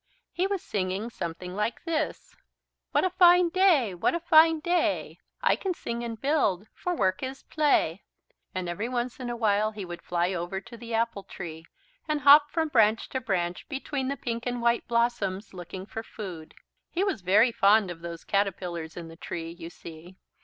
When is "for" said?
6.73-6.95, 15.85-16.01